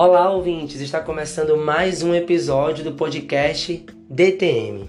[0.00, 0.80] Olá, ouvintes!
[0.80, 4.88] Está começando mais um episódio do podcast DTM.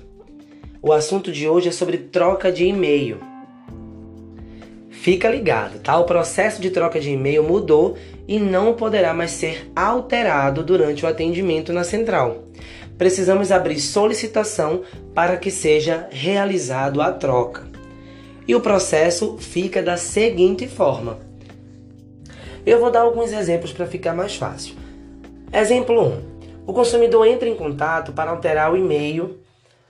[0.83, 3.17] O assunto de hoje é sobre troca de e-mail.
[4.91, 5.97] Fica ligado, tá?
[5.97, 7.97] O processo de troca de e-mail mudou
[8.27, 12.43] e não poderá mais ser alterado durante o atendimento na central.
[12.95, 14.83] Precisamos abrir solicitação
[15.15, 17.67] para que seja realizado a troca.
[18.47, 21.17] E o processo fica da seguinte forma.
[22.63, 24.75] Eu vou dar alguns exemplos para ficar mais fácil.
[25.51, 26.21] Exemplo 1.
[26.67, 29.39] O consumidor entra em contato para alterar o e-mail,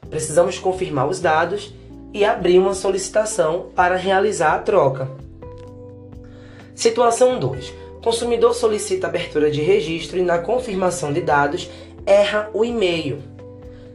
[0.09, 1.73] precisamos confirmar os dados
[2.13, 5.09] e abrir uma solicitação para realizar a troca.
[6.73, 7.73] Situação 2.
[7.97, 11.69] O consumidor solicita abertura de registro e, na confirmação de dados,
[12.05, 13.21] erra o e-mail.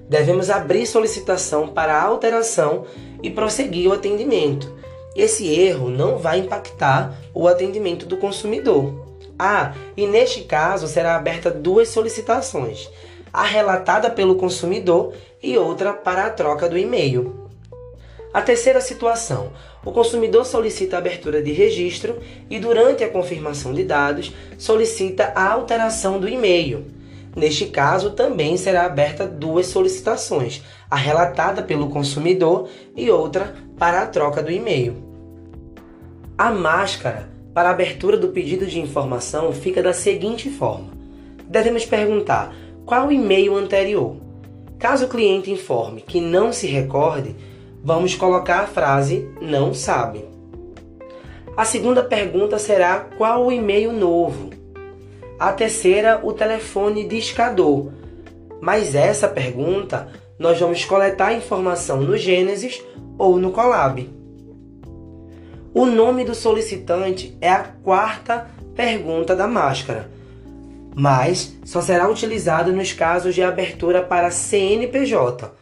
[0.06, 2.84] Devemos abrir solicitação para alteração
[3.22, 4.70] e prosseguir o atendimento.
[5.16, 9.03] Esse erro não vai impactar o atendimento do consumidor.
[9.38, 12.88] Ah, e neste caso será aberta duas solicitações:
[13.32, 17.48] a relatada pelo consumidor e outra para a troca do e-mail.
[18.32, 19.52] A terceira situação:
[19.84, 25.50] o consumidor solicita a abertura de registro e, durante a confirmação de dados, solicita a
[25.50, 26.86] alteração do e-mail.
[27.36, 34.06] Neste caso, também será aberta duas solicitações: a relatada pelo consumidor e outra para a
[34.06, 34.96] troca do e-mail.
[36.38, 40.88] A máscara para a abertura do pedido de informação fica da seguinte forma:
[41.46, 44.16] devemos perguntar qual e-mail anterior.
[44.78, 47.34] Caso o cliente informe que não se recorde,
[47.82, 50.24] vamos colocar a frase não sabe.
[51.56, 54.50] A segunda pergunta será qual o e-mail novo.
[55.38, 57.92] A terceira, o telefone discador.
[58.60, 60.08] Mas essa pergunta
[60.38, 62.82] nós vamos coletar a informação no Gênesis
[63.16, 64.10] ou no Colab.
[65.74, 70.08] O nome do solicitante é a quarta pergunta da máscara,
[70.94, 75.52] mas só será utilizado nos casos de abertura para CNPJ.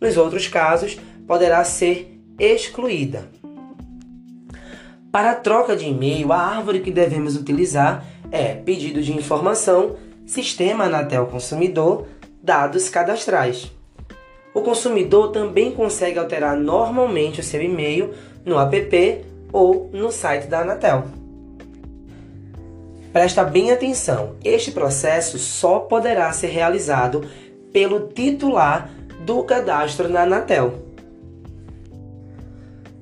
[0.00, 3.28] Nos outros casos, poderá ser excluída.
[5.12, 9.94] Para a troca de e-mail, a árvore que devemos utilizar é pedido de informação,
[10.26, 12.08] sistema Anatel Consumidor,
[12.42, 13.70] dados cadastrais.
[14.52, 18.12] O consumidor também consegue alterar normalmente o seu e-mail
[18.44, 21.04] no app ou no site da Anatel.
[23.12, 27.24] Presta bem atenção, este processo só poderá ser realizado
[27.72, 28.88] pelo titular
[29.20, 30.74] do cadastro na Anatel.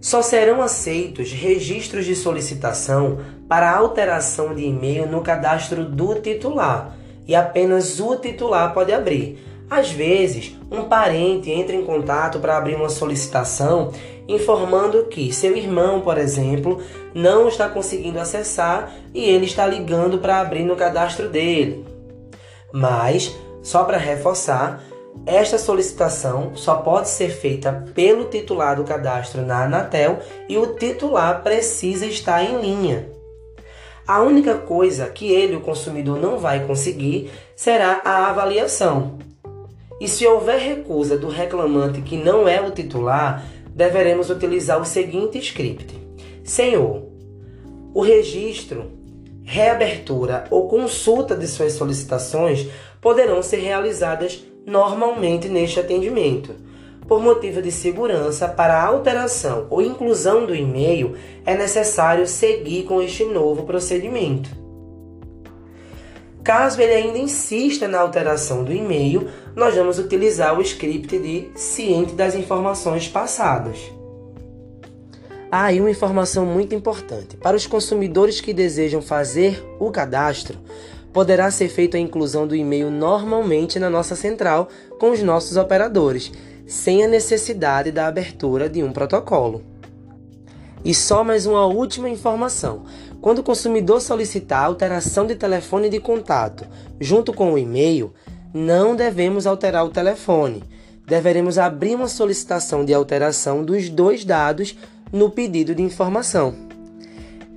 [0.00, 7.34] Só serão aceitos registros de solicitação para alteração de e-mail no cadastro do titular e
[7.34, 9.38] apenas o titular pode abrir.
[9.71, 13.93] Às vezes, um parente entra em contato para abrir uma solicitação
[14.27, 16.83] informando que seu irmão, por exemplo,
[17.15, 21.84] não está conseguindo acessar e ele está ligando para abrir no cadastro dele.
[22.73, 24.83] Mas, só para reforçar,
[25.27, 31.43] esta solicitação só pode ser feita pelo titular do cadastro na Anatel e o titular
[31.43, 33.11] precisa estar em linha.
[34.07, 39.19] A única coisa que ele, o consumidor, não vai conseguir será a avaliação.
[40.00, 43.44] E se houver recusa do reclamante que não é o titular,
[43.75, 45.98] deveremos utilizar o seguinte script:
[46.44, 47.03] Senhor,
[47.92, 48.92] o registro,
[49.42, 52.69] reabertura ou consulta de suas solicitações
[53.00, 56.54] poderão ser realizadas normalmente neste atendimento.
[57.09, 61.16] Por motivo de segurança, para a alteração ou inclusão do e-mail,
[61.47, 64.68] é necessário seguir com este novo procedimento.
[66.48, 72.14] Caso ele ainda insista na alteração do e-mail, nós vamos utilizar o script de ciente
[72.14, 73.78] das informações passadas.
[75.53, 80.59] Ah, e uma informação muito importante: para os consumidores que desejam fazer o cadastro,
[81.12, 86.32] poderá ser feita a inclusão do e-mail normalmente na nossa central com os nossos operadores,
[86.66, 89.62] sem a necessidade da abertura de um protocolo.
[90.84, 92.84] E só mais uma última informação:
[93.21, 96.66] quando o consumidor solicitar alteração de telefone de contato
[97.01, 98.13] junto com o e-mail,
[98.53, 100.63] não devemos alterar o telefone.
[101.07, 104.77] Deveremos abrir uma solicitação de alteração dos dois dados
[105.13, 106.54] no pedido de informação.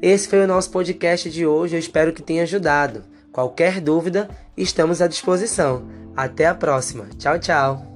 [0.01, 3.03] Esse foi o nosso podcast de hoje, eu espero que tenha ajudado.
[3.31, 5.83] Qualquer dúvida, estamos à disposição.
[6.15, 7.07] Até a próxima.
[7.17, 7.90] Tchau, tchau.